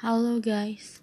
Halo 0.00 0.40
guys. 0.40 1.00